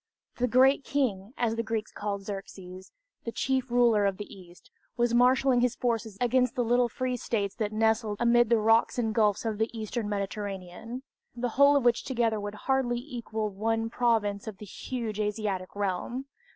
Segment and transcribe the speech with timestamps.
[0.37, 2.91] "The Great King," as the Greeks called Xerxes,
[3.23, 7.53] the chief ruler of the East, was marshaling his forces against the little free states
[7.57, 11.03] that nestled amid the rocks and gulfs of the Eastern Mediterranean
[11.35, 16.25] the whole of which together would hardly equal one province of the huge Asiatic realm!